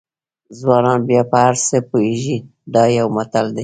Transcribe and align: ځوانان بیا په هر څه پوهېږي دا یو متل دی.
ځوانان 0.59 0.99
بیا 1.09 1.21
په 1.31 1.37
هر 1.43 1.55
څه 1.67 1.77
پوهېږي 1.89 2.37
دا 2.73 2.83
یو 2.97 3.07
متل 3.17 3.47
دی. 3.55 3.59